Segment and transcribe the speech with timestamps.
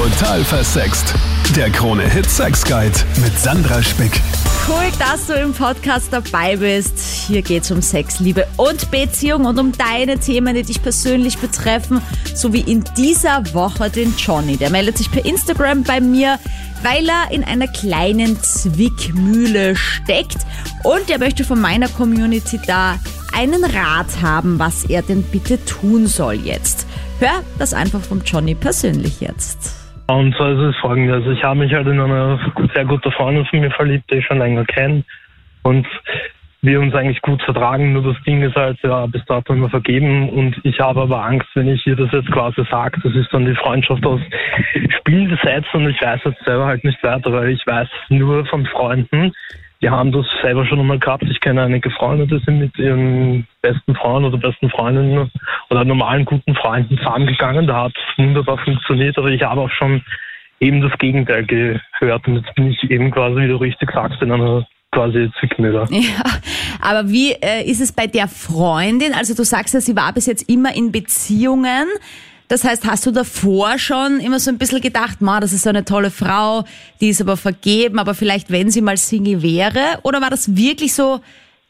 [0.00, 1.12] Total versext.
[1.54, 4.18] Der Krone Hit Sex Guide mit Sandra Spick.
[4.66, 6.98] Cool, dass du im Podcast dabei bist.
[6.98, 12.00] Hier geht's um Sex, Liebe und Beziehung und um deine Themen, die dich persönlich betreffen,
[12.34, 14.56] so wie in dieser Woche den Johnny.
[14.56, 16.38] Der meldet sich per Instagram bei mir,
[16.82, 20.38] weil er in einer kleinen Zwickmühle steckt
[20.82, 22.98] und er möchte von meiner Community da
[23.34, 26.86] einen Rat haben, was er denn bitte tun soll jetzt.
[27.18, 29.79] Hör das einfach vom Johnny persönlich jetzt.
[30.12, 31.16] Und zwar ist es folgendes.
[31.16, 32.38] Also ich habe mich halt in eine
[32.74, 35.04] sehr gute Freundin von mir verliebt, die ich schon länger kenne.
[35.62, 35.86] Und
[36.62, 37.92] wir uns eigentlich gut vertragen.
[37.92, 40.28] Nur das Ding ist halt, ja, bis dato immer vergeben.
[40.28, 43.46] Und ich habe aber Angst, wenn ich ihr das jetzt quasi sage, das ist dann
[43.46, 44.20] die Freundschaft aus
[44.98, 48.66] Spiel gesetzt und ich weiß jetzt selber halt nicht weiter, weil ich weiß nur von
[48.66, 49.32] Freunden,
[49.82, 51.24] die haben das selber schon einmal gehabt.
[51.30, 55.30] Ich kenne einige Freunde, die sind mit ihren besten Freunden oder besten Freundinnen
[55.70, 57.66] oder normalen guten Freunden zusammengegangen.
[57.66, 60.02] Da hat wunderbar funktioniert, aber ich habe auch schon
[60.60, 64.30] eben das Gegenteil gehört und jetzt bin ich eben quasi, wie du richtig sagst, in
[64.30, 65.86] einer quasi Zwickmühle.
[65.90, 66.24] Ja,
[66.82, 69.14] aber wie äh, ist es bei der Freundin?
[69.14, 71.86] Also du sagst ja, sie war bis jetzt immer in Beziehungen.
[72.50, 75.70] Das heißt, hast du davor schon immer so ein bisschen gedacht, ma, das ist so
[75.70, 76.64] eine tolle Frau,
[77.00, 80.00] die ist aber vergeben, aber vielleicht wenn sie mal Single wäre?
[80.02, 81.20] Oder war das wirklich so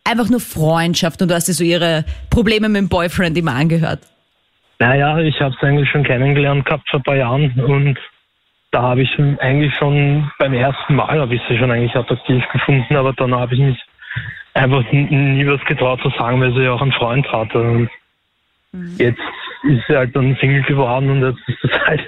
[0.05, 4.01] einfach nur Freundschaft und du hast dir so ihre Probleme mit dem Boyfriend immer angehört?
[4.78, 7.98] Naja, ich habe es eigentlich schon kennengelernt gehabt vor ein paar Jahren und
[8.70, 12.97] da habe ich eigentlich schon beim ersten Mal habe ich sie schon eigentlich attraktiv gefunden,
[12.97, 13.78] aber dann habe ich mich
[14.55, 17.61] einfach nie was getraut zu sagen, weil sie ja auch einen Freund hatte.
[17.61, 17.91] Und
[18.73, 18.97] mhm.
[18.97, 19.20] Jetzt
[19.64, 22.00] ist sie halt dann Single geworden und jetzt ist das halt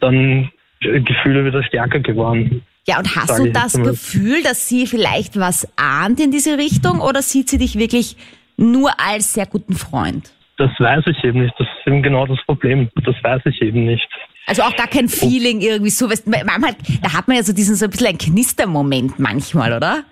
[0.00, 2.62] dann Gefühle wieder stärker geworden.
[2.86, 7.20] Ja, und hast du das Gefühl, dass sie vielleicht was ahnt in diese Richtung oder
[7.20, 8.16] sieht sie dich wirklich
[8.56, 10.32] nur als sehr guten Freund?
[10.56, 11.54] Das weiß ich eben nicht.
[11.58, 12.88] Das ist eben genau das Problem.
[13.04, 14.08] Das weiß ich eben nicht.
[14.46, 16.06] Also auch gar kein Feeling irgendwie so.
[16.06, 20.04] Manchmal, da hat man ja so diesen so ein bisschen ein Knistermoment manchmal, oder?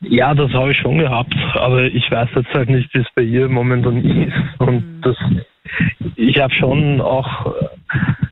[0.00, 3.22] Ja, das habe ich schon gehabt, aber ich weiß jetzt halt nicht, wie es bei
[3.22, 4.60] ihr momentan ist.
[4.60, 5.00] Und mhm.
[5.02, 5.16] das
[6.16, 7.54] ich habe schon auch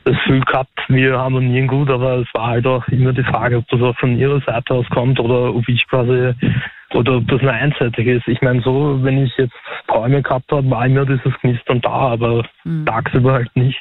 [0.05, 3.69] das Gefühl gehabt, wir harmonieren gut, aber es war halt auch immer die Frage, ob
[3.69, 6.35] das auch von ihrer Seite aus kommt oder ob ich quasi
[6.93, 8.29] oder ob das nur einseitig ist.
[8.29, 9.55] Ich meine, so, wenn ich jetzt
[9.89, 12.87] Träume gehabt habe, war immer dieses Knistern da, aber mhm.
[12.87, 13.81] tagsüber halt nicht.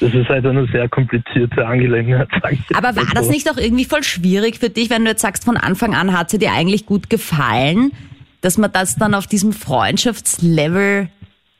[0.00, 3.14] Das ist halt eine sehr komplizierte Angelegenheit, sag ich Aber war so.
[3.14, 6.16] das nicht auch irgendwie voll schwierig für dich, wenn du jetzt sagst, von Anfang an
[6.16, 7.92] hat sie dir eigentlich gut gefallen,
[8.40, 11.08] dass man das dann auf diesem Freundschaftslevel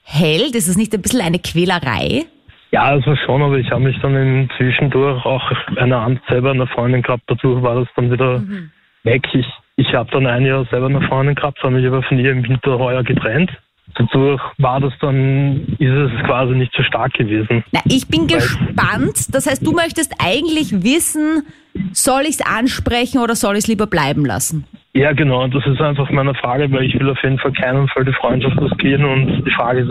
[0.06, 0.55] hält?
[0.55, 2.25] Ist es nicht ein bisschen eine Quälerei?
[2.71, 5.43] Ja, also schon, aber ich habe mich dann in zwischendurch auch
[5.77, 7.25] eine Hand selber eine Freundin gehabt.
[7.27, 8.71] Dazu war das dann wieder mhm.
[9.03, 9.22] weg.
[9.34, 9.47] Ich,
[9.77, 12.43] ich habe dann ein Jahr selber eine Freundin gehabt, habe mich aber von ihr im
[12.49, 13.50] Winter heuer getrennt.
[13.95, 17.65] Dadurch war das dann, ist es quasi nicht so stark gewesen.
[17.72, 19.34] Na, ich bin gespannt.
[19.34, 21.47] Das heißt, du möchtest eigentlich wissen,
[21.93, 24.65] soll ich es ansprechen oder soll ich es lieber bleiben lassen?
[24.97, 25.47] Ja, genau.
[25.47, 28.59] Das ist einfach meine Frage, weil ich will auf jeden Fall keinen Fall die Freundschaft
[28.59, 29.05] riskieren.
[29.05, 29.91] Und die Frage ist,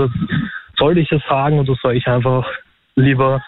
[0.79, 2.43] soll ich es sagen oder soll ich einfach
[2.95, 3.43] lieber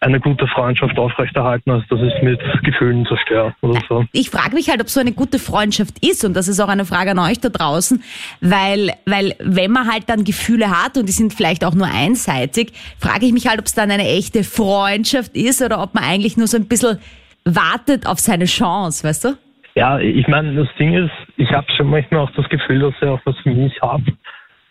[0.00, 4.04] eine gute Freundschaft aufrechterhalten, als dass ich mit Gefühlen zerstöre oder so.
[4.12, 6.84] Ich frage mich halt, ob so eine gute Freundschaft ist und das ist auch eine
[6.84, 8.02] Frage an euch da draußen,
[8.40, 12.72] weil, weil wenn man halt dann Gefühle hat und die sind vielleicht auch nur einseitig,
[12.98, 16.36] frage ich mich halt, ob es dann eine echte Freundschaft ist oder ob man eigentlich
[16.36, 16.98] nur so ein bisschen
[17.44, 19.45] wartet auf seine Chance, weißt du?
[19.76, 23.12] Ja, ich meine, das Ding ist, ich habe schon manchmal auch das Gefühl, dass er
[23.12, 24.00] auch was für mich hat.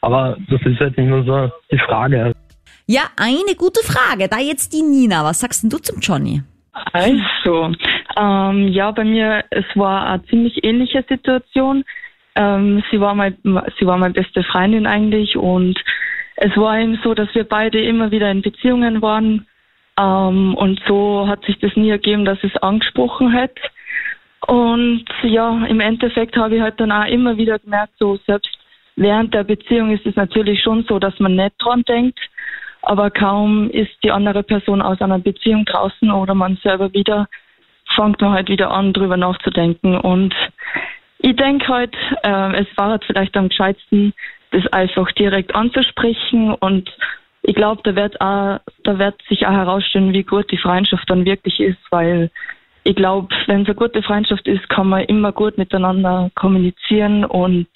[0.01, 2.33] Aber das ist halt immer so die Frage.
[2.87, 4.27] Ja, eine gute Frage.
[4.27, 5.23] Da jetzt die Nina.
[5.23, 6.41] Was sagst denn du zum Johnny?
[6.91, 7.71] Also,
[8.17, 11.83] ähm, ja, bei mir, es war eine ziemlich ähnliche Situation.
[12.35, 13.37] Ähm, sie war mein,
[13.79, 15.79] sie war meine beste Freundin eigentlich und
[16.35, 19.45] es war eben so, dass wir beide immer wieder in Beziehungen waren.
[19.99, 23.57] Ähm, und so hat sich das nie ergeben, dass es angesprochen hat.
[24.47, 28.57] Und ja, im Endeffekt habe ich halt dann auch immer wieder gemerkt, so selbst
[28.95, 32.19] während der Beziehung ist es natürlich schon so, dass man nicht dran denkt,
[32.81, 37.27] aber kaum ist die andere Person aus einer Beziehung draußen oder man selber wieder,
[37.95, 39.97] fängt man halt wieder an, drüber nachzudenken.
[39.97, 40.35] Und
[41.19, 44.13] ich denke halt, äh, es war halt vielleicht am gescheitsten,
[44.51, 46.89] das einfach direkt anzusprechen und
[47.47, 51.25] ich glaube, da wird auch, da wird sich auch herausstellen, wie gut die Freundschaft dann
[51.25, 52.31] wirklich ist, weil
[52.85, 57.67] ich glaube, wenn es eine gute Freundschaft ist, kann man immer gut miteinander kommunizieren und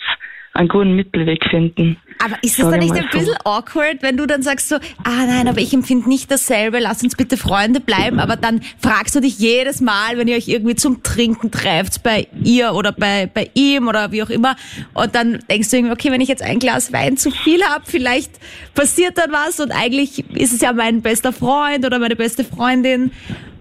[0.54, 1.98] einen guten Mittelweg finden.
[2.24, 3.18] Aber ist es dann nicht ein so.
[3.18, 7.02] bisschen awkward, wenn du dann sagst so, ah nein, aber ich empfinde nicht dasselbe, lass
[7.02, 10.76] uns bitte Freunde bleiben, aber dann fragst du dich jedes Mal, wenn ihr euch irgendwie
[10.76, 14.56] zum Trinken trefft, bei ihr oder bei, bei ihm oder wie auch immer,
[14.94, 17.86] und dann denkst du irgendwie, okay, wenn ich jetzt ein Glas Wein zu viel habe,
[17.88, 18.32] vielleicht
[18.76, 23.12] passiert dann was und eigentlich ist es ja mein bester Freund oder meine beste Freundin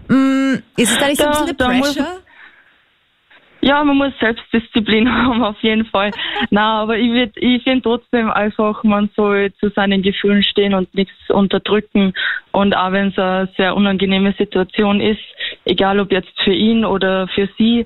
[0.09, 2.21] Mm, ist es da nicht so ein bisschen Pressure?
[3.61, 6.13] Ja, man muss Selbstdisziplin haben, auf jeden Fall.
[6.51, 10.95] Na, aber ich, würd, ich finde trotzdem einfach, man soll zu seinen Gefühlen stehen und
[10.95, 12.15] nichts unterdrücken.
[12.53, 15.21] Und auch wenn es eine sehr unangenehme Situation ist,
[15.65, 17.85] egal ob jetzt für ihn oder für sie,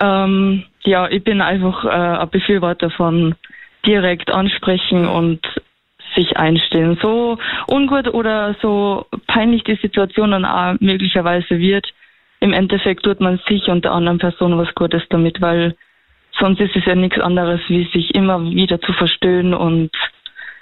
[0.00, 3.34] ähm, ja, ich bin einfach äh, ein Befürworter von
[3.86, 5.40] direkt ansprechen und
[6.14, 6.98] sich einstellen.
[7.00, 11.86] So ungut oder so peinlich die Situation dann auch möglicherweise wird,
[12.40, 15.74] im Endeffekt tut man sich und der anderen Person was Gutes damit, weil
[16.38, 19.90] sonst ist es ja nichts anderes, wie sich immer wieder zu verstöhnen und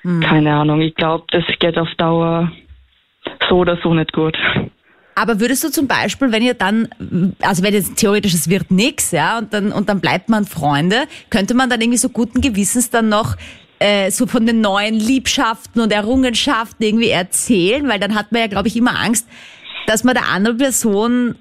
[0.03, 0.21] hm.
[0.21, 0.81] keine Ahnung.
[0.81, 2.51] Ich glaube, das geht auf Dauer
[3.49, 4.37] so oder so nicht gut.
[5.19, 6.89] Aber würdest du zum Beispiel, wenn ihr dann,
[7.41, 11.05] also wenn jetzt theoretisch es wird nix, ja, und dann, und dann bleibt man Freunde,
[11.31, 13.37] könnte man dann irgendwie so guten Gewissens dann noch
[13.79, 17.89] äh, so von den neuen Liebschaften und Errungenschaften irgendwie erzählen?
[17.89, 19.29] Weil dann hat man ja, glaube ich, immer Angst,
[19.87, 21.37] dass man der anderen Person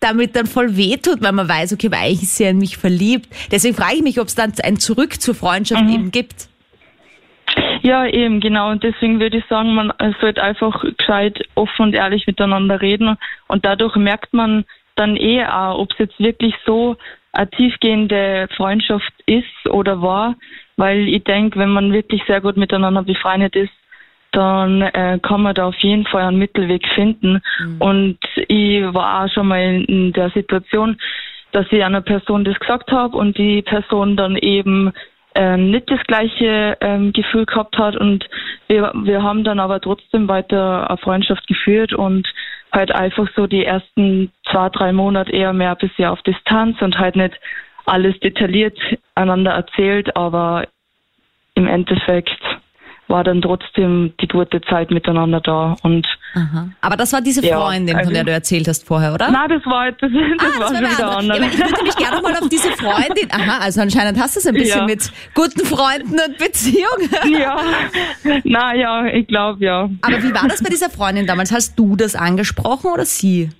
[0.00, 3.28] damit dann voll wehtut, weil man weiß, okay, weil eigentlich ist sie in mich verliebt.
[3.50, 5.94] Deswegen frage ich mich, ob es dann ein Zurück zur Freundschaft mhm.
[5.94, 6.48] eben gibt.
[7.82, 8.70] Ja, eben, genau.
[8.70, 13.16] Und deswegen würde ich sagen, man sollte einfach gescheit offen und ehrlich miteinander reden.
[13.48, 14.64] Und dadurch merkt man
[14.94, 16.96] dann eh auch, ob es jetzt wirklich so
[17.32, 20.36] eine tiefgehende Freundschaft ist oder war.
[20.76, 23.72] Weil ich denke, wenn man wirklich sehr gut miteinander befreundet ist,
[24.32, 27.42] dann äh, kann man da auf jeden Fall einen Mittelweg finden.
[27.60, 27.80] Mhm.
[27.80, 28.18] Und
[28.48, 30.96] ich war auch schon mal in der Situation,
[31.52, 34.92] dass ich einer Person das gesagt habe und die Person dann eben
[35.34, 38.28] äh, nicht das gleiche ähm, Gefühl gehabt hat und
[38.68, 42.26] wir, wir haben dann aber trotzdem weiter eine Freundschaft geführt und
[42.72, 46.98] halt einfach so die ersten zwei, drei Monate eher mehr ein bisschen auf Distanz und
[46.98, 47.38] halt nicht
[47.84, 48.78] alles detailliert
[49.14, 50.66] einander erzählt, aber
[51.54, 52.40] im Endeffekt
[53.12, 55.76] war dann trotzdem die gute Zeit miteinander da.
[55.82, 56.70] Und Aha.
[56.80, 59.30] Aber das war diese Freundin, ja, also, von der du erzählt hast vorher, oder?
[59.30, 61.40] Nein, das war, das, das ah, war, das war wieder andere.
[61.40, 63.28] Ja, ich würde mich gerne mal auf diese Freundin.
[63.30, 64.86] Aha, also anscheinend hast du es ein bisschen ja.
[64.86, 67.10] mit guten Freunden und Beziehungen.
[67.42, 67.56] Ja,
[68.44, 69.88] naja, ich glaube ja.
[70.02, 71.52] Aber wie war das bei dieser Freundin damals?
[71.52, 73.50] Hast du das angesprochen oder sie?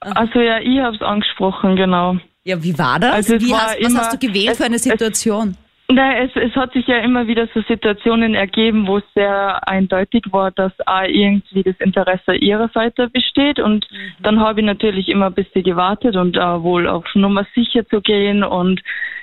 [0.00, 2.16] Also ja, ich habe es angesprochen, genau.
[2.44, 3.12] Ja, wie war das?
[3.12, 5.50] Also wie hast, was hast du gewählt es, für eine Situation?
[5.50, 9.66] Es, na, es, es hat sich ja immer wieder so Situationen ergeben, wo es sehr
[9.68, 13.58] eindeutig war, dass auch irgendwie das Interesse ihrer Seite besteht.
[13.58, 14.22] Und mhm.
[14.22, 18.00] dann habe ich natürlich immer ein bisschen gewartet und äh, wohl auf Nummer sicher zu
[18.00, 18.82] gehen und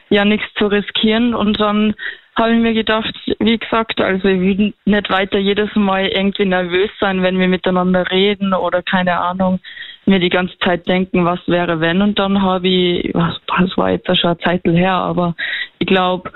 [0.10, 1.36] ja nichts zu riskieren.
[1.36, 1.96] Und dann
[2.38, 6.92] habe ich mir gedacht, wie gesagt, also ich will nicht weiter jedes Mal irgendwie nervös
[7.00, 9.60] sein, wenn wir miteinander reden oder keine Ahnung,
[10.06, 12.02] mir die ganze Zeit denken, was wäre wenn.
[12.02, 15.36] Und dann habe ich, was, das war jetzt schon eine Zeit her, aber
[15.80, 16.32] ich glaube,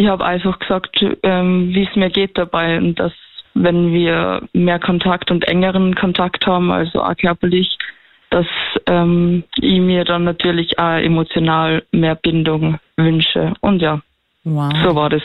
[0.00, 3.12] ich habe einfach gesagt, ähm, wie es mir geht dabei und dass
[3.52, 7.76] wenn wir mehr Kontakt und engeren Kontakt haben, also auch körperlich,
[8.30, 8.46] dass
[8.86, 13.52] ähm, ich mir dann natürlich auch emotional mehr Bindung wünsche.
[13.60, 14.00] Und ja,
[14.44, 14.72] wow.
[14.82, 15.22] so war das.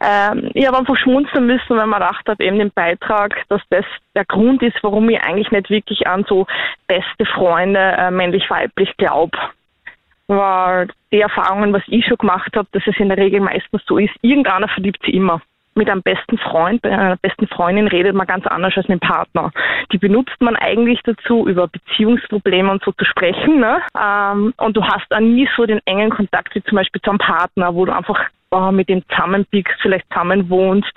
[0.00, 3.84] Ähm, ich habe einfach schmunzeln müssen, weil man gedacht habe, eben den Beitrag, dass das
[4.14, 6.46] der Grund ist, warum ich eigentlich nicht wirklich an so
[6.86, 9.36] beste Freunde äh, männlich-weiblich glaube.
[10.28, 13.98] Weil die Erfahrungen, was ich schon gemacht habe, dass es in der Regel meistens so
[13.98, 15.40] ist, irgendeiner verliebt sich immer
[15.76, 19.08] mit einem besten Freund, bei einer besten Freundin redet man ganz anders als mit dem
[19.08, 19.52] Partner.
[19.92, 23.60] Die benutzt man eigentlich dazu, über Beziehungsprobleme und so zu sprechen.
[23.60, 23.82] Ne?
[24.00, 27.18] Ähm, und du hast dann nie so den engen Kontakt wie zum Beispiel zu einem
[27.18, 30.92] Partner, wo du einfach äh, mit dem zusammenpickst, vielleicht zusammen wohnst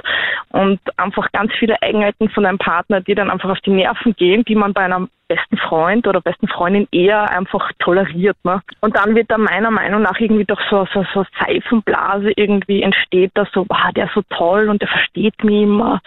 [0.50, 4.44] und einfach ganz viele Eigenheiten von deinem Partner, die dann einfach auf die Nerven gehen,
[4.46, 8.36] die man bei einem besten Freund oder besten Freundin eher einfach toleriert.
[8.44, 8.62] Ne?
[8.82, 13.32] Und dann wird da meiner Meinung nach irgendwie doch so, so, so Seifenblase irgendwie entsteht,
[13.36, 16.02] dass so, wow, der ist so toll und der versteht mich immer.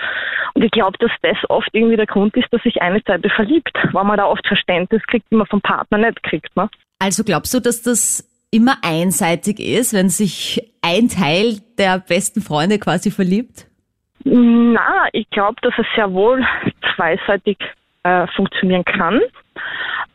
[0.55, 3.73] Und ich glaube, dass das oft irgendwie der Grund ist, dass sich eine Seite verliebt,
[3.93, 6.55] weil man da oft Verständnis kriegt, die man vom Partner nicht kriegt.
[6.57, 6.69] Ne?
[6.99, 12.79] Also glaubst du, dass das immer einseitig ist, wenn sich ein Teil der besten Freunde
[12.79, 13.67] quasi verliebt?
[14.25, 16.47] Na, ich glaube, dass es sehr wohl
[16.95, 17.59] zweiseitig
[18.05, 19.21] äh, funktionieren kann.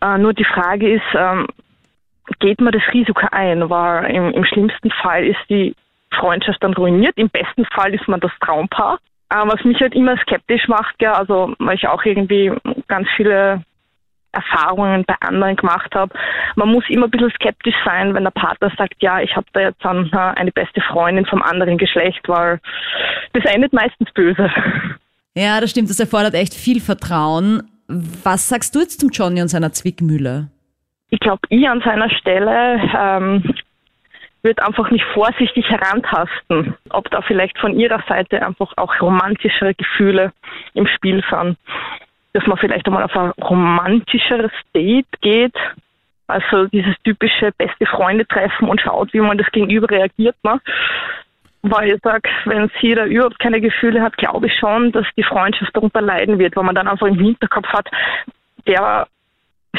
[0.02, 1.48] Äh, nur die Frage ist, ähm,
[2.40, 3.70] geht man das Risiko ein?
[3.70, 5.76] Weil im, im, schlimmsten Fall ist die
[6.12, 9.00] Freundschaft dann ruiniert, im besten Fall ist man das Traumpaar.
[9.30, 12.54] Äh, was mich halt immer skeptisch macht, ja, also weil ich auch irgendwie
[12.88, 13.64] ganz viele
[14.32, 16.14] Erfahrungen bei anderen gemacht habe.
[16.56, 19.62] Man muss immer ein bisschen skeptisch sein, wenn der Partner sagt, ja, ich habe da
[19.62, 22.60] jetzt eine beste Freundin vom anderen Geschlecht, weil
[23.34, 24.50] das endet meistens böse.
[25.36, 27.64] Ja, das stimmt, das erfordert echt viel Vertrauen.
[27.88, 30.50] Was sagst du jetzt zum Johnny und seiner Zwickmühle?
[31.10, 33.44] Ich glaube, ich an seiner Stelle ähm,
[34.44, 40.34] würde einfach nicht vorsichtig herantasten, ob da vielleicht von ihrer Seite einfach auch romantischere Gefühle
[40.74, 41.58] im Spiel sind.
[42.34, 45.56] Dass man vielleicht einmal auf ein romantischeres Date geht.
[46.28, 50.36] Also dieses typische beste Freunde treffen und schaut, wie man das Gegenüber reagiert.
[50.44, 50.60] Ne?
[51.62, 55.24] Weil ich sage, wenn sie da überhaupt keine Gefühle hat, glaube ich schon, dass die
[55.24, 57.90] Freundschaft darunter leiden wird, weil man dann einfach im Hinterkopf hat,
[58.68, 59.08] der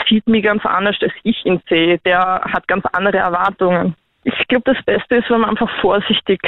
[0.08, 1.98] sieht mich ganz anders, als ich ihn sehe.
[1.98, 3.94] Der hat ganz andere Erwartungen.
[4.24, 6.40] Ich glaube, das Beste ist, wenn man einfach vorsichtig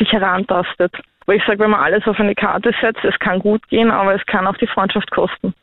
[0.00, 0.92] sich herantastet.
[1.26, 4.14] Weil ich sage, wenn man alles auf eine Karte setzt, es kann gut gehen, aber
[4.14, 5.54] es kann auch die Freundschaft kosten.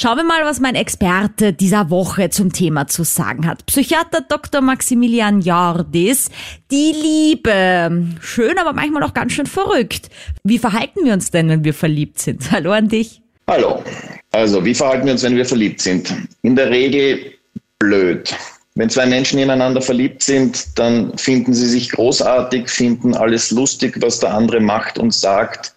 [0.00, 3.66] Schauen wir mal, was mein Experte dieser Woche zum Thema zu sagen hat.
[3.66, 4.60] Psychiater Dr.
[4.60, 6.30] Maximilian Jordis.
[6.70, 8.06] Die Liebe.
[8.20, 10.08] Schön, aber manchmal auch ganz schön verrückt.
[10.44, 12.48] Wie verhalten wir uns denn, wenn wir verliebt sind?
[12.52, 13.22] Hallo an dich.
[13.48, 13.82] Hallo.
[14.30, 16.14] Also, wie verhalten wir uns, wenn wir verliebt sind?
[16.42, 17.32] In der Regel
[17.80, 18.32] blöd.
[18.78, 24.20] Wenn zwei Menschen ineinander verliebt sind, dann finden sie sich großartig, finden alles lustig, was
[24.20, 25.74] der andere macht und sagt,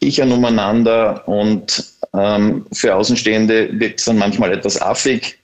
[0.00, 5.38] kichern umeinander und ähm, für Außenstehende wird es dann manchmal etwas affig,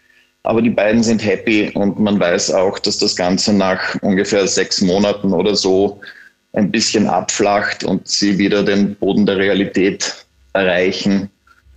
[0.45, 4.81] aber die beiden sind happy und man weiß auch, dass das Ganze nach ungefähr sechs
[4.81, 6.01] Monaten oder so
[6.55, 10.25] ein bisschen abflacht und sie wieder den Boden der Realität
[10.55, 11.29] erreichen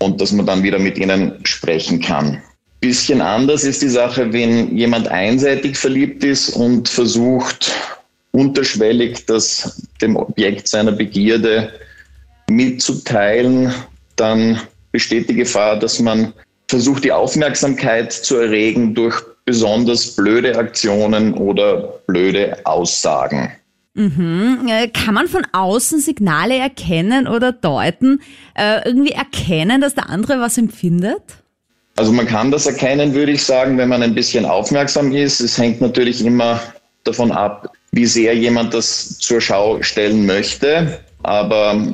[0.02, 2.42] und dass man dann wieder mit ihnen sprechen kann.
[2.80, 7.72] Bisschen anders ist die Sache, wenn jemand einseitig verliebt ist und versucht,
[8.32, 11.74] unterschwellig das dem Objekt seiner Begierde
[12.50, 13.74] mitzuteilen,
[14.16, 16.34] dann besteht die Gefahr, dass man
[16.68, 23.52] versucht, die Aufmerksamkeit zu erregen durch besonders blöde Aktionen oder blöde Aussagen.
[23.96, 24.68] Mhm.
[24.68, 28.22] Äh, kann man von außen Signale erkennen oder deuten,
[28.56, 31.24] äh, irgendwie erkennen, dass der andere was empfindet?
[32.00, 35.42] Also man kann das erkennen, würde ich sagen, wenn man ein bisschen aufmerksam ist.
[35.42, 36.62] Es hängt natürlich immer
[37.04, 41.00] davon ab, wie sehr jemand das zur Schau stellen möchte.
[41.24, 41.86] Aber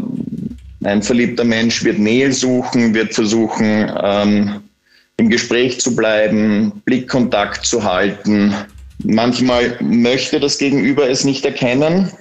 [0.84, 4.62] ein verliebter Mensch wird Nähe suchen, wird versuchen, ähm,
[5.18, 8.54] im Gespräch zu bleiben, Blickkontakt zu halten,
[9.04, 12.12] Manchmal möchte das Gegenüber es nicht erkennen,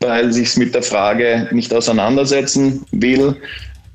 [0.00, 3.36] weil sich es mit der Frage nicht auseinandersetzen will.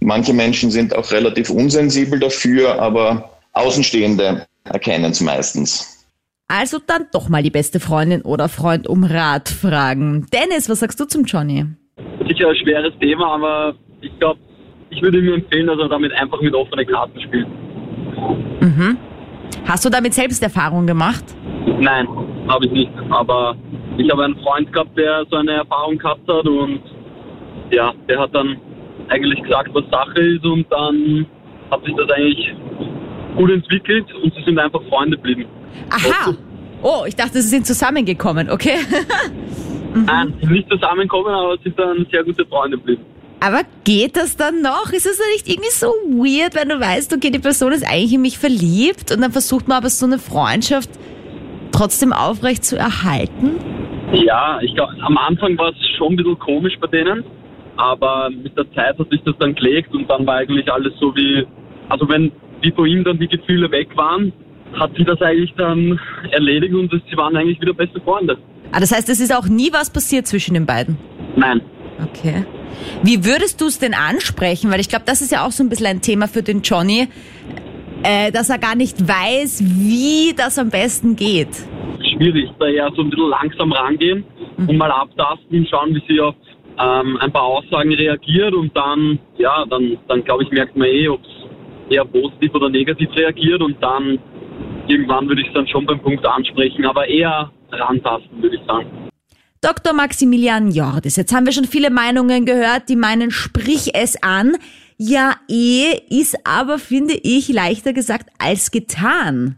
[0.03, 6.07] Manche Menschen sind auch relativ unsensibel dafür, aber Außenstehende erkennen es meistens.
[6.47, 10.25] Also dann doch mal die beste Freundin oder Freund um Rat fragen.
[10.33, 11.65] Dennis, was sagst du zum Johnny?
[12.27, 14.39] Sicher ein schweres Thema, aber ich glaube,
[14.89, 17.47] ich würde ihm empfehlen, dass er damit einfach mit offenen Karten spielt.
[18.59, 18.97] Mhm.
[19.65, 21.23] Hast du damit selbst Erfahrung gemacht?
[21.79, 22.07] Nein,
[22.47, 22.91] habe ich nicht.
[23.09, 23.55] Aber
[23.97, 26.81] ich habe einen Freund gehabt, der so eine Erfahrung gehabt hat und
[27.69, 28.57] ja, der hat dann
[29.11, 31.25] eigentlich gesagt, was Sache ist und dann
[31.69, 32.55] hat sich das eigentlich
[33.35, 35.45] gut entwickelt und sie sind einfach Freunde geblieben.
[35.89, 36.33] Aha.
[36.81, 38.77] Oh, ich dachte, sie sind zusammengekommen, okay?
[39.93, 40.05] mhm.
[40.05, 43.05] Nein, nicht zusammengekommen, aber sind dann sehr gute Freunde geblieben.
[43.43, 44.91] Aber geht das dann noch?
[44.91, 48.21] Ist es nicht irgendwie so weird, wenn du weißt, okay, die Person ist eigentlich in
[48.21, 50.89] mich verliebt und dann versucht man aber so eine Freundschaft
[51.71, 53.57] trotzdem aufrecht zu erhalten?
[54.13, 57.23] Ja, ich glaube, am Anfang war es schon ein bisschen komisch bei denen,
[57.81, 61.15] aber mit der Zeit hat sich das dann gelegt und dann war eigentlich alles so
[61.15, 61.45] wie,
[61.89, 64.31] also wenn wie vor ihm dann die Gefühle weg waren,
[64.79, 68.37] hat sie das eigentlich dann erledigt und sie waren eigentlich wieder beste Freunde.
[68.71, 70.97] Ah, das heißt, es ist auch nie was passiert zwischen den beiden?
[71.35, 71.61] Nein.
[72.03, 72.45] Okay.
[73.03, 74.71] Wie würdest du es denn ansprechen?
[74.71, 77.07] Weil ich glaube, das ist ja auch so ein bisschen ein Thema für den Johnny,
[78.03, 81.49] äh, dass er gar nicht weiß, wie das am besten geht.
[82.13, 84.23] Schwierig, da eher so ein bisschen langsam rangehen
[84.57, 84.69] mhm.
[84.69, 86.35] und mal abtasten, schauen, wie sie auf
[86.79, 91.07] ähm, ein paar Aussagen reagiert und dann, ja, dann, dann glaube ich, merkt man eh,
[91.09, 94.19] ob es eher positiv oder negativ reagiert und dann
[94.87, 98.89] irgendwann würde ich es dann schon beim Punkt ansprechen, aber eher rantasten, würde ich sagen.
[99.61, 99.93] Dr.
[99.93, 101.17] Maximilian Jordis.
[101.17, 104.57] Jetzt haben wir schon viele Meinungen gehört, die meinen, sprich es an.
[104.97, 109.57] Ja, eh, ist aber, finde ich, leichter gesagt als getan.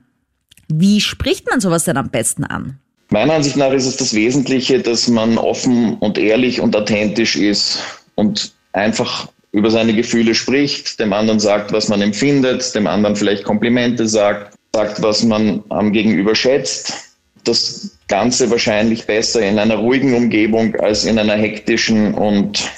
[0.67, 2.79] Wie spricht man sowas denn am besten an?
[3.13, 7.79] Meiner Ansicht nach ist es das Wesentliche, dass man offen und ehrlich und authentisch ist
[8.15, 13.43] und einfach über seine Gefühle spricht, dem anderen sagt, was man empfindet, dem anderen vielleicht
[13.43, 20.13] Komplimente sagt, sagt, was man am Gegenüber schätzt das Ganze wahrscheinlich besser in einer ruhigen
[20.13, 22.71] Umgebung als in einer hektischen und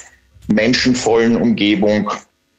[0.48, 2.10] menschenvollen Umgebung.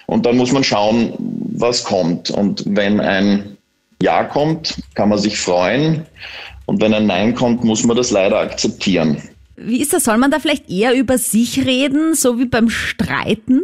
[0.06, 1.14] Und dann muss man schauen,
[1.56, 2.32] was kommt.
[2.32, 3.58] Und wenn ein
[4.02, 6.06] Ja kommt, kann man sich freuen.
[6.68, 9.22] Und wenn ein Nein kommt, muss man das leider akzeptieren.
[9.56, 10.04] Wie ist das?
[10.04, 13.64] Soll man da vielleicht eher über sich reden, so wie beim Streiten?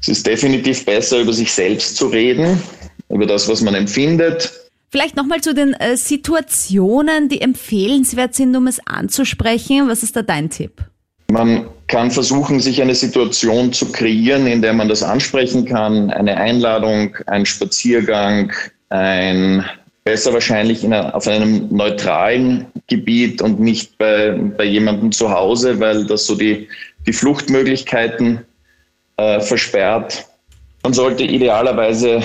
[0.00, 2.62] Es ist definitiv besser, über sich selbst zu reden,
[3.08, 4.52] über das, was man empfindet,
[4.92, 9.88] Vielleicht nochmal zu den äh, Situationen, die empfehlenswert sind, um es anzusprechen.
[9.88, 10.84] Was ist da dein Tipp?
[11.30, 16.10] Man kann versuchen, sich eine Situation zu kreieren, in der man das ansprechen kann.
[16.10, 18.52] Eine Einladung, ein Spaziergang,
[18.90, 19.64] ein
[20.04, 25.78] besser wahrscheinlich in einer, auf einem neutralen Gebiet und nicht bei, bei jemandem zu Hause,
[25.80, 26.68] weil das so die,
[27.06, 28.40] die Fluchtmöglichkeiten
[29.16, 30.26] äh, versperrt.
[30.82, 32.22] Man sollte idealerweise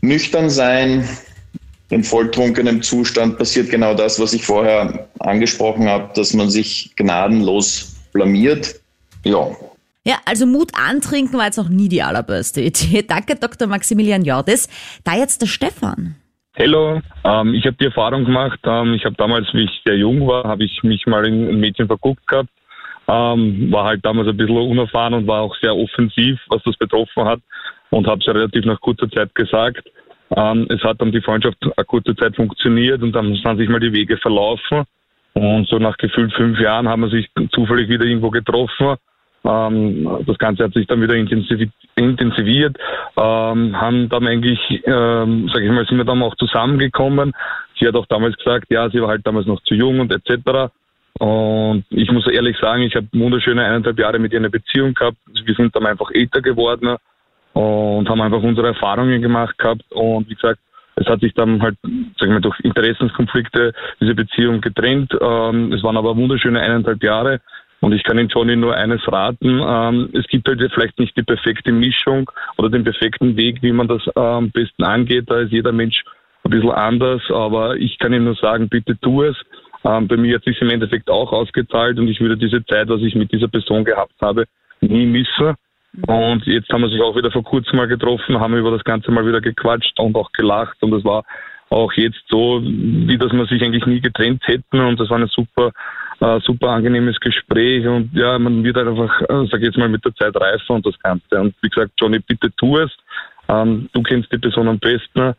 [0.00, 1.08] nüchtern sein.
[1.90, 7.96] In volltrunkenem Zustand passiert genau das, was ich vorher angesprochen habe, dass man sich gnadenlos
[8.12, 8.76] blamiert.
[9.24, 9.50] Ja,
[10.02, 13.02] ja, also Mut antrinken war jetzt noch nie die allerbeste Idee.
[13.02, 13.68] Danke, Dr.
[13.68, 14.68] Maximilian Jordes.
[15.04, 16.16] Da jetzt der Stefan.
[16.62, 20.26] Hallo, ähm, ich habe die Erfahrung gemacht, ähm, ich habe damals, wie ich sehr jung
[20.28, 22.50] war, habe ich mich mal in ein Mädchen verguckt gehabt,
[23.08, 27.24] ähm, war halt damals ein bisschen unerfahren und war auch sehr offensiv, was das betroffen
[27.24, 27.40] hat
[27.88, 29.88] und habe es relativ nach kurzer Zeit gesagt.
[30.36, 33.80] Ähm, es hat dann die Freundschaft eine kurze Zeit funktioniert und dann sind sich mal
[33.80, 34.84] die Wege verlaufen.
[35.32, 38.96] Und so nach gefühlt fünf Jahren haben wir sich zufällig wieder irgendwo getroffen
[39.42, 42.76] das Ganze hat sich dann wieder intensiviert,
[43.16, 47.32] ähm, haben dann eigentlich, ähm, sage ich mal, sind wir dann auch zusammengekommen.
[47.78, 50.70] Sie hat auch damals gesagt, ja, sie war halt damals noch zu jung und etc.
[51.18, 55.16] Und ich muss ehrlich sagen, ich habe wunderschöne eineinhalb Jahre mit ihr eine Beziehung gehabt.
[55.44, 56.96] Wir sind dann einfach älter geworden
[57.54, 59.90] und haben einfach unsere Erfahrungen gemacht gehabt.
[59.90, 60.60] Und wie gesagt,
[60.96, 61.76] es hat sich dann halt,
[62.18, 65.12] sag ich mal, durch Interessenskonflikte diese Beziehung getrennt.
[65.20, 67.40] Ähm, es waren aber wunderschöne eineinhalb Jahre.
[67.80, 69.60] Und ich kann Ihnen Johnny nur eines raten.
[69.66, 73.88] Ähm, es gibt halt vielleicht nicht die perfekte Mischung oder den perfekten Weg, wie man
[73.88, 75.24] das äh, am besten angeht.
[75.28, 76.04] Da ist jeder Mensch
[76.44, 77.22] ein bisschen anders.
[77.30, 79.36] Aber ich kann Ihnen nur sagen, bitte tu es.
[79.84, 83.00] Ähm, bei mir hat sich im Endeffekt auch ausgezahlt und ich würde diese Zeit, was
[83.00, 84.44] ich mit dieser Person gehabt habe,
[84.80, 85.54] nie missen.
[86.06, 89.10] Und jetzt haben wir sich auch wieder vor kurzem mal getroffen, haben über das Ganze
[89.10, 90.76] mal wieder gequatscht und auch gelacht.
[90.82, 91.24] Und es war
[91.70, 94.80] auch jetzt so, wie dass wir sich eigentlich nie getrennt hätten.
[94.80, 95.72] Und das war eine super
[96.20, 99.88] äh, super angenehmes Gespräch und ja, man wird halt einfach, äh, sag ich jetzt mal,
[99.88, 101.40] mit der Zeit reifer und das Ganze.
[101.40, 102.90] Und wie gesagt, Johnny, bitte tu es.
[103.48, 105.34] Ähm, du kennst die Person am besten.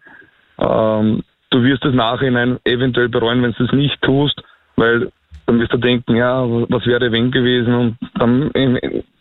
[0.59, 4.41] Ähm, du wirst es nachhinein eventuell bereuen, wenn du es nicht tust,
[4.75, 5.11] weil
[5.45, 8.51] dann wirst du denken, ja, was wäre wenn gewesen und dann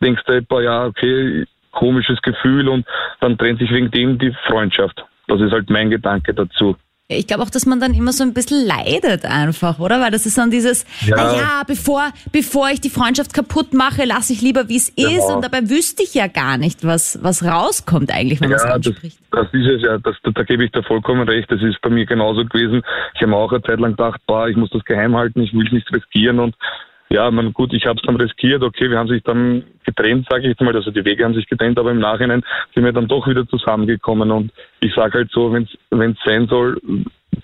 [0.03, 2.87] denkst du etwa, ja, okay, komisches Gefühl und
[3.21, 5.05] dann trennt sich wegen dem die Freundschaft.
[5.29, 6.77] Das ist halt mein Gedanke dazu.
[7.13, 10.01] Ich glaube auch, dass man dann immer so ein bisschen leidet einfach, oder?
[10.01, 11.17] Weil das ist dann dieses, ja.
[11.17, 15.11] naja, bevor, bevor ich die Freundschaft kaputt mache, lasse ich lieber, wie es genau.
[15.11, 15.35] ist.
[15.35, 18.73] Und dabei wüsste ich ja gar nicht, was, was rauskommt eigentlich, wenn ja, man es
[18.89, 19.19] anspricht.
[19.33, 21.51] Das, das ist es ja, das, da, da gebe ich dir vollkommen recht.
[21.51, 22.83] Das ist bei mir genauso gewesen.
[23.15, 25.67] Ich habe auch eine Zeit lang gedacht, boah, ich muss das geheim halten, ich will
[25.67, 26.55] es nicht riskieren und
[27.13, 30.43] ja, man, gut, ich habe es dann riskiert, okay, wir haben sich dann getrennt, sage
[30.43, 32.43] ich jetzt mal, also die Wege haben sich getrennt, aber im Nachhinein
[32.75, 35.65] sind wir dann doch wieder zusammengekommen und ich sage halt so, wenn
[36.13, 36.81] es sein soll,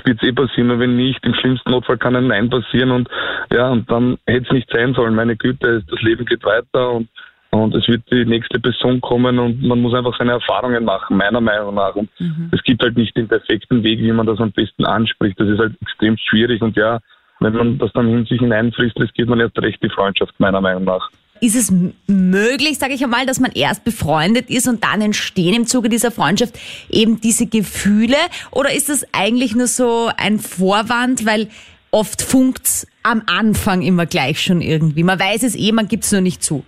[0.05, 3.09] wird es eh passieren und wenn nicht, im schlimmsten Notfall kann ein Nein passieren und
[3.53, 5.15] ja, und dann hätte es nicht sein sollen.
[5.15, 7.09] Meine Güte, das Leben geht weiter und
[7.51, 11.41] und es wird die nächste Person kommen und man muss einfach seine Erfahrungen machen, meiner
[11.41, 11.95] Meinung nach.
[11.95, 12.51] Und mhm.
[12.53, 15.41] es gibt halt nicht den perfekten Weg, wie man das am besten anspricht.
[15.41, 16.99] Das ist halt extrem schwierig und ja,
[17.41, 20.85] wenn man das dann in sich hineinfrisst, riskiert man erst recht die Freundschaft, meiner Meinung
[20.85, 21.11] nach.
[21.41, 21.73] Ist es
[22.07, 26.11] möglich, sage ich einmal, dass man erst befreundet ist und dann entstehen im Zuge dieser
[26.11, 28.17] Freundschaft eben diese Gefühle?
[28.53, 31.49] Oder ist das eigentlich nur so ein Vorwand, weil
[31.91, 35.03] oft funkt's am Anfang immer gleich schon irgendwie?
[35.03, 36.65] Man weiß es eh, man gibt's nur nicht zu.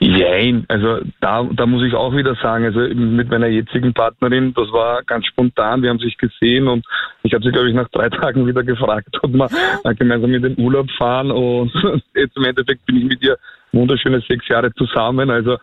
[0.00, 4.70] Nein, also da, da muss ich auch wieder sagen, also mit meiner jetzigen Partnerin, das
[4.72, 6.84] war ganz spontan, wir haben sich gesehen und
[7.22, 9.48] ich habe sie, glaube ich, nach drei Tagen wieder gefragt, ob wir
[9.94, 11.30] gemeinsam in den Urlaub fahren.
[11.30, 11.72] Und
[12.14, 13.38] jetzt im Endeffekt bin ich mit ihr
[13.72, 15.58] wunderschöne sechs Jahre zusammen, also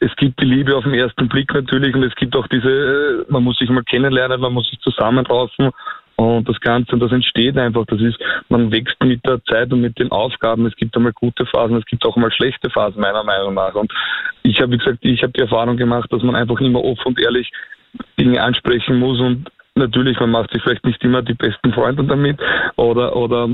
[0.00, 3.32] es gibt die Liebe auf den ersten Blick natürlich und es gibt auch diese, äh,
[3.32, 5.70] man muss sich mal kennenlernen, man muss sich zusammenraufen
[6.16, 9.98] und das Ganze, das entsteht einfach, das ist, man wächst mit der Zeit und mit
[9.98, 10.66] den Aufgaben.
[10.66, 13.74] Es gibt einmal gute Phasen, es gibt auch mal schlechte Phasen, meiner Meinung nach.
[13.74, 13.92] Und
[14.42, 17.20] ich habe, wie gesagt, ich habe die Erfahrung gemacht, dass man einfach immer offen und
[17.20, 17.50] ehrlich
[18.18, 22.40] Dinge ansprechen muss und natürlich, man macht sich vielleicht nicht immer die besten Freunde damit
[22.76, 23.48] oder, oder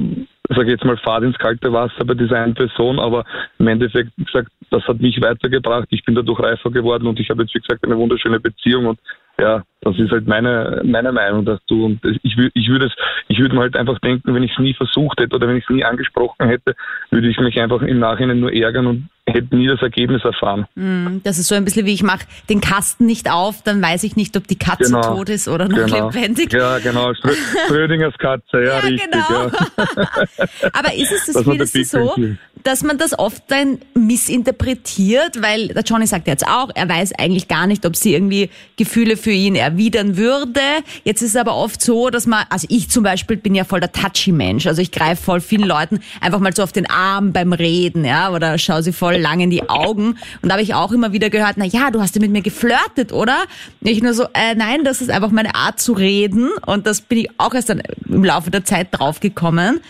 [0.56, 3.24] sage jetzt mal, Fahrt ins kalte Wasser bei dieser einen Person, aber
[3.58, 5.86] im Endeffekt, wie gesagt, das hat mich weitergebracht.
[5.90, 8.98] Ich bin dadurch reifer geworden und ich habe jetzt, wie gesagt, eine wunderschöne Beziehung und
[9.40, 11.86] ja, das ist halt meine, meine Meinung dazu.
[11.86, 12.92] Und ich, ich würde es,
[13.28, 15.64] ich würde mir halt einfach denken, wenn ich es nie versucht hätte oder wenn ich
[15.64, 16.74] es nie angesprochen hätte,
[17.10, 20.66] würde ich mich einfach im Nachhinein nur ärgern und hätte nie das Ergebnis erfahren.
[20.74, 24.04] Mm, das ist so ein bisschen wie ich mache den Kasten nicht auf, dann weiß
[24.04, 26.10] ich nicht, ob die Katze genau, tot ist oder noch genau.
[26.10, 26.52] lebendig.
[26.52, 27.12] Ja, genau.
[27.68, 29.10] Schrödingers Katze, ja, ja richtig.
[29.10, 29.46] Genau.
[29.46, 30.68] Ja.
[30.72, 32.14] Aber ist es das, findest so,
[32.62, 37.48] dass man das oft dann missinterpretiert, weil der Johnny sagt jetzt auch, er weiß eigentlich
[37.48, 40.60] gar nicht, ob sie irgendwie Gefühle für ihn erwidern würde.
[41.04, 43.80] Jetzt ist es aber oft so, dass man, also ich zum Beispiel bin ja voll
[43.80, 47.32] der touchy Mensch, also ich greife voll vielen Leuten einfach mal so auf den Arm
[47.32, 50.16] beim Reden, ja, oder schaue sie voll lang in die Augen.
[50.42, 52.42] Und da habe ich auch immer wieder gehört, na ja, du hast ja mit mir
[52.42, 53.36] geflirtet, oder?
[53.80, 56.50] Ich nur so, äh, nein, das ist einfach meine Art zu reden.
[56.66, 59.80] Und das bin ich auch erst dann im Laufe der Zeit draufgekommen,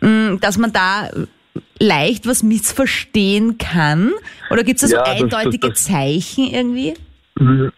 [0.00, 1.10] mm, dass man da
[1.78, 4.12] leicht was missverstehen kann.
[4.50, 6.94] Oder gibt es da so Ja, das- das- eindeutige das- Zeichen irgendwie?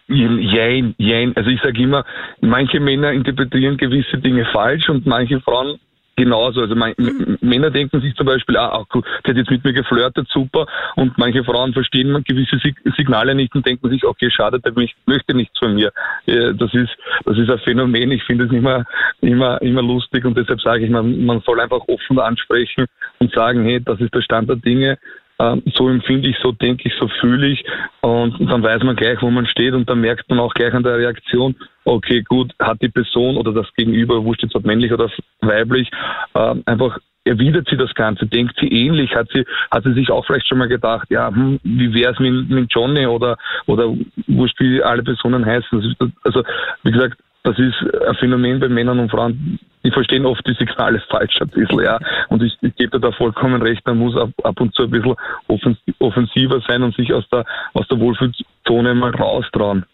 [0.09, 1.35] Jein, jein.
[1.37, 2.03] Also ich sage immer,
[2.41, 5.79] manche Männer interpretieren gewisse Dinge falsch und manche Frauen
[6.15, 6.61] genauso.
[6.61, 9.63] Also mein, M- Männer denken sich zum Beispiel, ah, ah, gut, sie hat jetzt mit
[9.63, 10.67] mir geflirtet, super.
[10.95, 14.95] Und manche Frauen verstehen gewisse Sig Signale nicht und denken sich, okay, schade, der möcht-
[15.05, 15.91] möchte nichts von mir.
[16.25, 16.91] Das ist,
[17.25, 18.11] das ist ein Phänomen.
[18.11, 18.85] Ich finde es immer,
[19.21, 22.85] immer, immer lustig und deshalb sage ich, man, man soll einfach offen ansprechen
[23.19, 24.97] und sagen, hey, das ist der Stand der Dinge.
[25.43, 27.63] Ähm, so empfinde ich, so denke ich, so fühle ich
[28.01, 30.83] und dann weiß man gleich, wo man steht und dann merkt man auch gleich an
[30.83, 35.09] der Reaktion, okay, gut, hat die Person oder das Gegenüber, wurscht jetzt ob männlich oder
[35.41, 35.89] weiblich,
[36.35, 40.25] ähm, einfach erwidert sie das Ganze, denkt sie ähnlich, hat sie, hat sie sich auch
[40.25, 43.93] vielleicht schon mal gedacht, ja, hm, wie wäre es mit, mit Johnny oder, oder
[44.27, 45.95] wurscht, wie alle Personen heißen.
[46.23, 46.43] Also,
[46.83, 47.75] wie gesagt, das ist
[48.07, 51.99] ein Phänomen bei Männern und Frauen, die verstehen oft die Signale falsch ein bisschen, ja.
[52.29, 54.89] Und ich, ich gebe dir da vollkommen recht, man muss ab, ab und zu ein
[54.89, 55.15] bisschen
[55.47, 59.85] offens offensiver sein und sich aus der, aus der Wohlfühlzone mal raustrauen.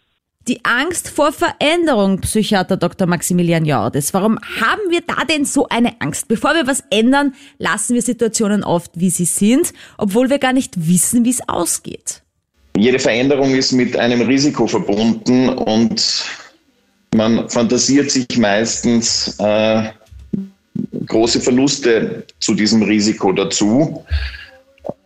[0.48, 3.06] Die Angst vor Veränderung, Psychiater Dr.
[3.06, 4.14] Maximilian Jordes.
[4.14, 6.28] Warum haben wir da denn so eine Angst?
[6.28, 10.88] Bevor wir was ändern, lassen wir Situationen oft, wie sie sind, obwohl wir gar nicht
[10.88, 12.22] wissen, wie es ausgeht.
[12.76, 16.24] Jede Veränderung ist mit einem Risiko verbunden und
[17.14, 19.90] man fantasiert sich meistens äh,
[21.06, 24.04] große Verluste zu diesem Risiko dazu.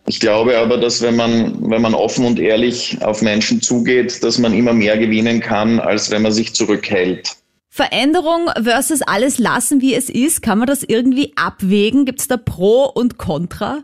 [0.07, 4.37] Ich glaube aber, dass wenn man, wenn man offen und ehrlich auf Menschen zugeht, dass
[4.37, 7.35] man immer mehr gewinnen kann, als wenn man sich zurückhält.
[7.69, 12.05] Veränderung versus alles lassen, wie es ist, kann man das irgendwie abwägen?
[12.05, 13.83] Gibt es da Pro und Contra?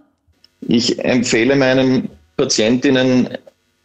[0.68, 2.08] Ich empfehle meinen
[2.38, 3.38] Patientinnen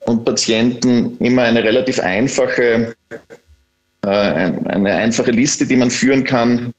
[0.05, 2.95] und Patienten immer eine relativ einfache,
[4.11, 6.73] eine einfache Liste, die man führen kann.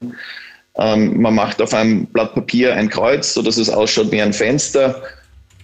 [0.78, 5.02] Ähm, man macht auf einem Blatt Papier ein Kreuz, sodass es ausschaut wie ein Fenster.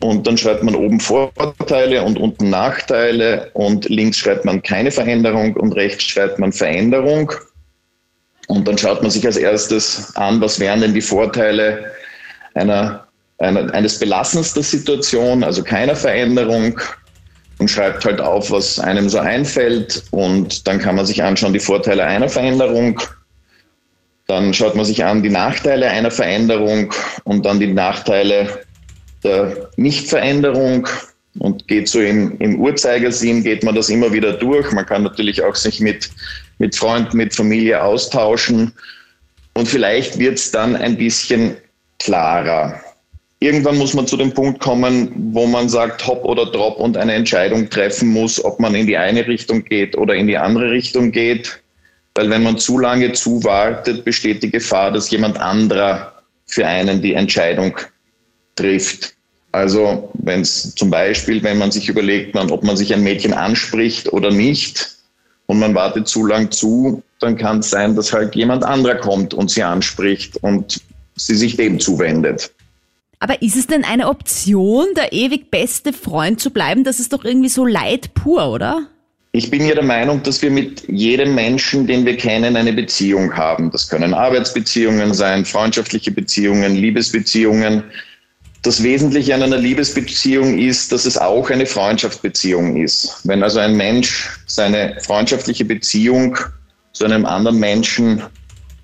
[0.01, 5.55] Und dann schreibt man oben Vorteile und unten Nachteile und links schreibt man keine Veränderung
[5.57, 7.33] und rechts schreibt man Veränderung.
[8.49, 11.91] Und dann schaut man sich als erstes an, was wären denn die Vorteile
[12.55, 13.07] einer,
[13.39, 16.79] einer, eines Belassens der Situation, also keiner Veränderung
[17.59, 20.05] und schreibt halt auf, was einem so einfällt.
[20.11, 23.01] Und dann kann man sich anschauen, die Vorteile einer Veränderung.
[24.27, 26.93] Dann schaut man sich an die Nachteile einer Veränderung
[27.25, 28.49] und dann die Nachteile
[29.23, 30.89] der Nichtveränderung
[31.39, 34.71] und geht so im, im Uhrzeigersinn, geht man das immer wieder durch.
[34.73, 36.11] Man kann natürlich auch sich mit,
[36.59, 38.73] mit Freunden, mit Familie austauschen
[39.55, 41.57] und vielleicht wird es dann ein bisschen
[41.99, 42.81] klarer.
[43.41, 47.13] Irgendwann muss man zu dem Punkt kommen, wo man sagt, hopp oder drop und eine
[47.13, 51.13] Entscheidung treffen muss, ob man in die eine Richtung geht oder in die andere Richtung
[51.13, 51.61] geht.
[52.15, 57.15] Weil wenn man zu lange zuwartet, besteht die Gefahr, dass jemand anderer für einen die
[57.15, 57.77] Entscheidung
[58.57, 59.15] trifft.
[59.53, 63.33] Also wenn es zum Beispiel, wenn man sich überlegt, man, ob man sich ein Mädchen
[63.33, 64.97] anspricht oder nicht
[65.47, 69.35] und man wartet zu lang zu, dann kann es sein, dass halt jemand anderer kommt
[69.35, 70.81] und sie anspricht und
[71.17, 72.53] sie sich dem zuwendet.
[73.25, 76.85] Aber ist es denn eine Option, der ewig beste Freund zu bleiben?
[76.85, 78.87] Das ist doch irgendwie so Leid pur, oder?
[79.33, 83.35] Ich bin ja der Meinung, dass wir mit jedem Menschen, den wir kennen, eine Beziehung
[83.35, 83.71] haben.
[83.71, 87.85] Das können Arbeitsbeziehungen sein, freundschaftliche Beziehungen, Liebesbeziehungen.
[88.61, 93.27] Das Wesentliche an einer Liebesbeziehung ist, dass es auch eine Freundschaftsbeziehung ist.
[93.27, 96.37] Wenn also ein Mensch seine freundschaftliche Beziehung
[96.93, 98.23] zu einem anderen Menschen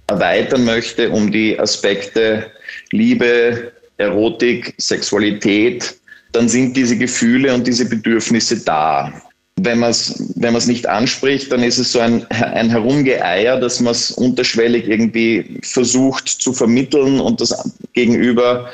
[0.07, 2.50] erweitern möchte, um die Aspekte
[2.90, 5.95] Liebe, Erotik, Sexualität,
[6.33, 9.13] dann sind diese Gefühle und diese Bedürfnisse da.
[9.57, 13.93] Wenn man es wenn nicht anspricht, dann ist es so ein, ein Herumgeeier, dass man
[13.93, 17.55] es unterschwellig irgendwie versucht zu vermitteln und das
[17.93, 18.71] Gegenüber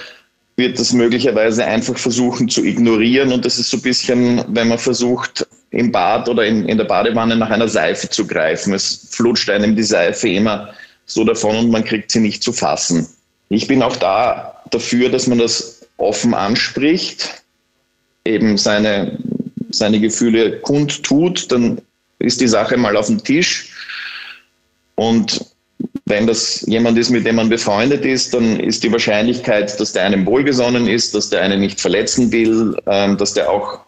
[0.57, 3.33] wird das möglicherweise einfach versuchen zu ignorieren.
[3.33, 6.85] Und das ist so ein bisschen, wenn man versucht, im Bad oder in, in der
[6.85, 8.73] Badewanne nach einer Seife zu greifen.
[8.73, 10.71] Es flutscht einem die Seife immer
[11.05, 13.07] so davon und man kriegt sie nicht zu fassen.
[13.49, 17.43] Ich bin auch da dafür, dass man das offen anspricht,
[18.25, 19.19] eben seine,
[19.71, 21.81] seine Gefühle kundtut, dann
[22.19, 23.73] ist die Sache mal auf dem Tisch.
[24.97, 25.41] Und
[26.07, 30.05] wenn das jemand ist, mit dem man befreundet ist, dann ist die Wahrscheinlichkeit, dass der
[30.05, 33.81] einem wohlgesonnen ist, dass der einen nicht verletzen will, ähm, dass der auch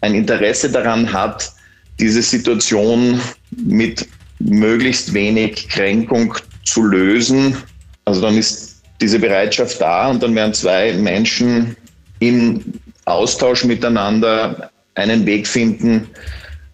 [0.00, 1.52] ein Interesse daran hat,
[2.00, 3.20] diese Situation
[3.50, 4.06] mit
[4.38, 7.56] möglichst wenig Kränkung zu lösen.
[8.04, 11.76] Also dann ist diese Bereitschaft da und dann werden zwei Menschen
[12.18, 16.08] in Austausch miteinander einen Weg finden,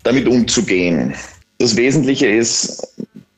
[0.03, 1.15] damit umzugehen.
[1.59, 2.95] Das Wesentliche ist,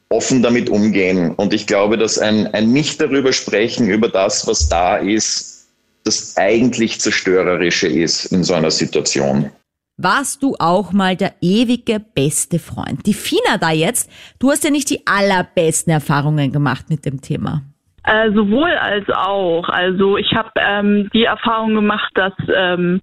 [0.08, 1.32] offen damit umgehen.
[1.34, 5.66] Und ich glaube, dass ein, ein Nicht darüber sprechen, über das, was da ist,
[6.04, 9.50] das eigentlich Zerstörerische ist in so einer Situation.
[9.96, 13.06] Warst du auch mal der ewige beste Freund?
[13.06, 17.62] Die Fina da jetzt, du hast ja nicht die allerbesten Erfahrungen gemacht mit dem Thema.
[18.06, 19.68] Äh, sowohl als auch.
[19.68, 23.00] Also ich habe ähm, die Erfahrung gemacht, dass ähm,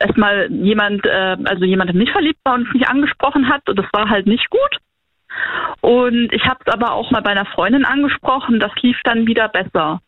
[0.00, 3.86] erstmal jemand, äh, also jemand in mich verliebt war und mich angesprochen hat und das
[3.92, 4.76] war halt nicht gut.
[5.80, 9.48] Und ich habe es aber auch mal bei einer Freundin angesprochen, das lief dann wieder
[9.48, 10.00] besser.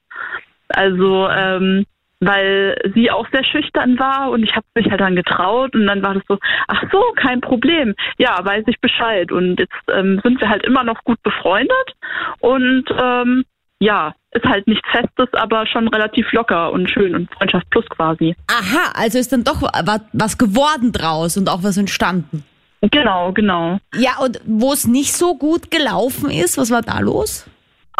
[0.69, 1.87] Also ähm,
[2.19, 6.03] weil sie auch sehr schüchtern war und ich habe mich halt dann getraut und dann
[6.05, 10.41] war das so, ach so, kein Problem, ja, weiß ich Bescheid und jetzt ähm, sind
[10.41, 11.95] wir halt immer noch gut befreundet
[12.39, 13.45] und ähm,
[13.83, 18.37] ja, ist halt nichts Festes, aber schon relativ locker und schön und Freundschaft plus quasi.
[18.47, 19.61] Aha, also ist dann doch
[20.13, 22.45] was geworden draus und auch was entstanden.
[22.81, 23.79] Genau, genau.
[23.97, 27.47] Ja, und wo es nicht so gut gelaufen ist, was war da los?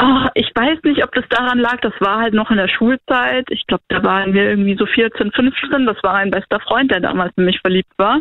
[0.05, 1.81] Oh, ich weiß nicht, ob das daran lag.
[1.81, 3.47] Das war halt noch in der Schulzeit.
[3.51, 5.87] Ich glaube, da waren wir irgendwie so 14, 15.
[5.87, 8.19] Das war ein bester Freund, der damals in mich verliebt war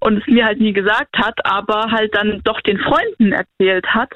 [0.00, 4.10] und es mir halt nie gesagt hat, aber halt dann doch den Freunden erzählt hat.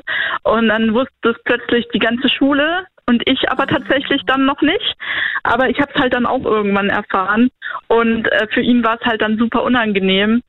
[0.45, 4.95] Und dann wusste es plötzlich die ganze Schule und ich aber tatsächlich dann noch nicht.
[5.43, 7.51] Aber ich habe es halt dann auch irgendwann erfahren
[7.89, 10.41] und äh, für ihn war es halt dann super unangenehm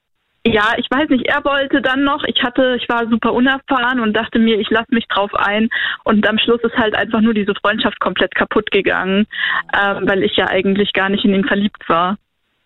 [0.46, 4.14] ja, ich weiß nicht, er wollte dann noch, ich hatte, ich war super unerfahren und
[4.14, 5.70] dachte mir, ich lasse mich drauf ein
[6.04, 9.26] und am Schluss ist halt einfach nur diese Freundschaft komplett kaputt gegangen,
[9.74, 12.18] ähm, weil ich ja eigentlich gar nicht in ihn verliebt war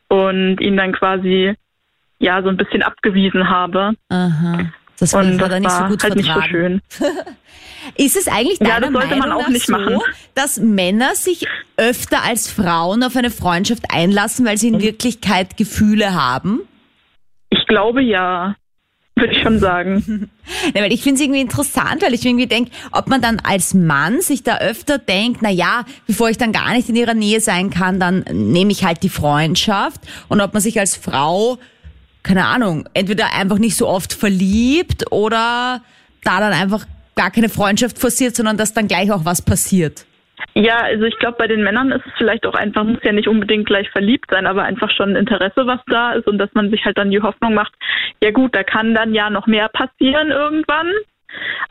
[0.10, 1.54] und ihn dann quasi
[2.20, 3.94] ja so ein bisschen abgewiesen habe.
[4.10, 4.60] Aha.
[5.00, 6.16] Das und das war nicht so gut halt vertragen.
[6.16, 6.82] nicht so schön.
[7.96, 10.00] Ist es eigentlich deiner ja, das sollte Meinung man auch nicht so, machen.
[10.36, 16.14] dass Männer sich öfter als Frauen auf eine Freundschaft einlassen, weil sie in Wirklichkeit Gefühle
[16.14, 16.60] haben?
[17.50, 18.56] Ich glaube ja.
[19.16, 20.30] Würde ich schon sagen.
[20.74, 23.74] ja, weil ich finde es irgendwie interessant, weil ich irgendwie denke, ob man dann als
[23.74, 27.42] Mann sich da öfter denkt, na ja, bevor ich dann gar nicht in ihrer Nähe
[27.42, 30.02] sein kann, dann nehme ich halt die Freundschaft.
[30.30, 31.58] Und ob man sich als Frau,
[32.24, 35.82] keine Ahnung, entweder einfach nicht so oft verliebt oder
[36.24, 36.86] da dann einfach
[37.16, 40.06] gar keine Freundschaft forciert, sondern dass dann gleich auch was passiert.
[40.56, 43.28] Ja, also ich glaube, bei den Männern ist es vielleicht auch einfach, muss ja nicht
[43.28, 46.84] unbedingt gleich verliebt sein, aber einfach schon Interesse, was da ist und dass man sich
[46.86, 47.74] halt dann die Hoffnung macht,
[48.22, 50.92] ja gut, da kann dann ja noch mehr passieren irgendwann.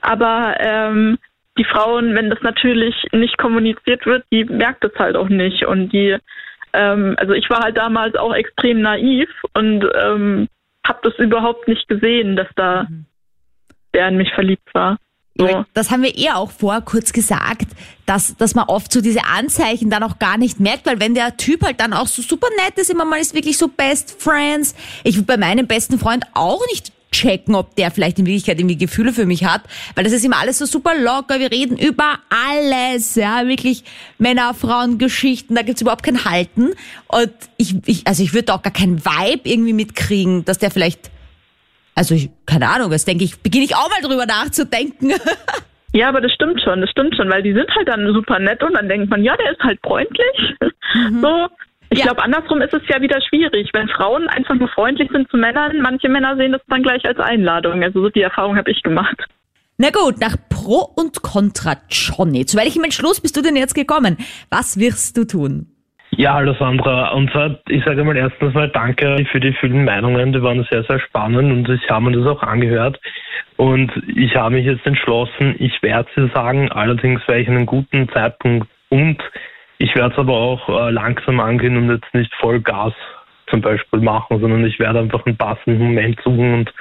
[0.00, 1.18] Aber ähm,
[1.59, 5.66] die Frauen, wenn das natürlich nicht kommuniziert wird, die merkt es halt auch nicht.
[5.66, 6.16] Und die,
[6.72, 10.48] ähm, also ich war halt damals auch extrem naiv und ähm,
[10.87, 13.07] habe das überhaupt nicht gesehen, dass da mhm.
[13.92, 14.98] der in mich verliebt war.
[15.38, 15.64] So.
[15.72, 17.68] Das haben wir eher auch vor kurz gesagt,
[18.07, 21.37] dass, dass man oft so diese Anzeichen dann auch gar nicht merkt, weil wenn der
[21.37, 24.74] Typ halt dann auch so super nett ist, immer mal ist wirklich so Best Friends.
[25.05, 28.77] Ich würde bei meinem besten Freund auch nicht checken, ob der vielleicht in Wirklichkeit irgendwie
[28.77, 29.62] Gefühle für mich hat,
[29.94, 33.85] weil das ist immer alles so super locker, wir reden über alles, ja, wirklich
[34.18, 36.72] Männer, Frauen, Geschichten, da gibt's überhaupt kein Halten
[37.07, 41.11] und ich, ich also ich würde auch gar keinen Vibe irgendwie mitkriegen, dass der vielleicht
[41.98, 45.12] also ich, keine Ahnung, das denke ich, beginne ich auch mal drüber nachzudenken.
[45.94, 48.62] Ja, aber das stimmt schon, das stimmt schon, weil die sind halt dann super nett
[48.62, 50.54] und dann denkt man, ja, der ist halt freundlich.
[50.94, 51.22] Mhm.
[51.22, 51.46] So.
[51.88, 52.04] Ich ja.
[52.04, 55.80] glaube, andersrum ist es ja wieder schwierig, wenn Frauen einfach nur freundlich sind zu Männern.
[55.80, 57.82] Manche Männer sehen das dann gleich als Einladung.
[57.82, 59.16] Also so die Erfahrung habe ich gemacht.
[59.78, 62.44] Na gut, nach Pro und Contra Johnny.
[62.44, 64.18] Zu welchem Entschluss bist du denn jetzt gekommen?
[64.50, 65.77] Was wirst du tun?
[66.10, 67.10] Ja, hallo Sandra.
[67.10, 70.82] Und zwar, ich sage mal erstens mal danke für die vielen Meinungen, die waren sehr,
[70.84, 72.98] sehr spannend und ich habe mir das auch angehört.
[73.56, 78.08] Und ich habe mich jetzt entschlossen, ich werde sie sagen, allerdings werde ich einen guten
[78.08, 79.18] Zeitpunkt und
[79.78, 82.94] ich werde es aber auch äh, langsam angehen und jetzt nicht voll Gas
[83.48, 86.72] zum Beispiel machen, sondern ich werde einfach einen passenden Moment suchen und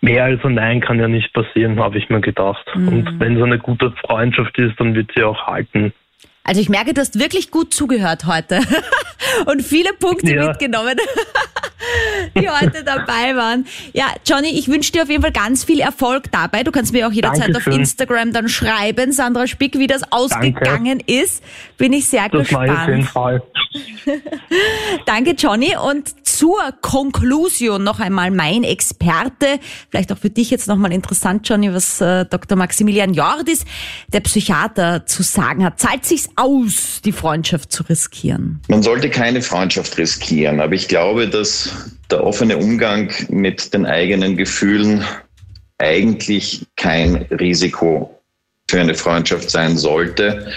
[0.00, 2.64] mehr als ein Nein kann ja nicht passieren, habe ich mir gedacht.
[2.74, 2.88] Mhm.
[2.88, 5.92] Und wenn es eine gute Freundschaft ist, dann wird sie auch halten.
[6.48, 8.60] Also ich merke, du hast wirklich gut zugehört heute
[9.46, 10.48] und viele Punkte ja.
[10.48, 10.96] mitgenommen,
[12.38, 13.66] die heute dabei waren.
[13.92, 16.62] Ja, Johnny, ich wünsche dir auf jeden Fall ganz viel Erfolg dabei.
[16.62, 17.74] Du kannst mir auch jederzeit Dankeschön.
[17.74, 21.22] auf Instagram dann schreiben, Sandra Spick, wie das ausgegangen Danke.
[21.22, 21.44] ist.
[21.76, 22.70] Bin ich sehr das gespannt.
[22.70, 23.42] Auf jeden Fall.
[25.06, 25.76] Danke, Johnny.
[25.76, 29.58] Und zur Konklusion noch einmal mein Experte.
[29.90, 32.56] Vielleicht auch für dich jetzt nochmal interessant, Johnny, was äh, Dr.
[32.56, 33.64] Maximilian Jordis,
[34.12, 35.80] der Psychiater, zu sagen hat.
[35.80, 38.60] Zahlt sich's aus, die Freundschaft zu riskieren?
[38.68, 41.70] Man sollte keine Freundschaft riskieren, aber ich glaube, dass
[42.10, 45.04] der offene Umgang mit den eigenen Gefühlen
[45.78, 48.18] eigentlich kein Risiko
[48.68, 50.52] für eine Freundschaft sein sollte.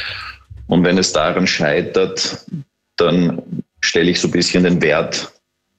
[0.67, 2.45] Und wenn es daran scheitert,
[2.97, 3.41] dann
[3.81, 5.31] stelle ich so ein bisschen den Wert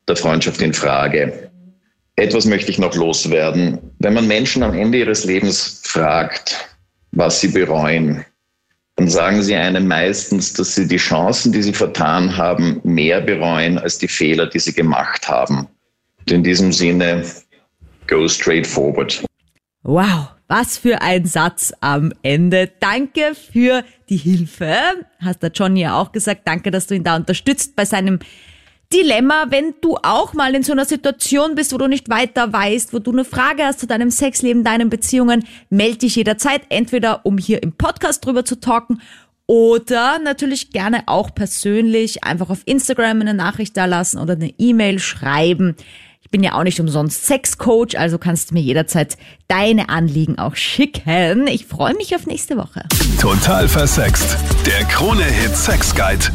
[0.09, 1.51] der Freundschaft in Frage.
[2.17, 3.79] Etwas möchte ich noch loswerden.
[3.99, 6.69] Wenn man Menschen am Ende ihres Lebens fragt,
[7.13, 8.25] was sie bereuen,
[9.03, 13.77] dann sagen sie einem meistens, dass sie die Chancen, die sie vertan haben, mehr bereuen
[13.77, 15.67] als die Fehler, die sie gemacht haben.
[16.21, 17.25] Und in diesem Sinne,
[18.07, 19.25] go straight forward.
[19.83, 22.71] Wow, was für ein Satz am Ende.
[22.79, 24.77] Danke für die Hilfe,
[25.19, 26.43] hast der Johnny ja auch gesagt.
[26.45, 28.21] Danke, dass du ihn da unterstützt bei seinem
[28.93, 32.93] Dilemma, wenn du auch mal in so einer Situation bist, wo du nicht weiter weißt,
[32.93, 37.39] wo du eine Frage hast zu deinem Sexleben, deinen Beziehungen, melde dich jederzeit, entweder um
[37.39, 39.01] hier im Podcast drüber zu talken
[39.47, 44.99] oder natürlich gerne auch persönlich einfach auf Instagram eine Nachricht da lassen oder eine E-Mail
[44.99, 45.75] schreiben.
[46.21, 49.17] Ich bin ja auch nicht umsonst Sexcoach, also kannst du mir jederzeit
[49.49, 51.47] deine Anliegen auch schicken.
[51.47, 52.85] Ich freue mich auf nächste Woche.
[53.21, 54.37] Total versext.
[54.67, 56.27] Der Krone-Hit Sex Guide.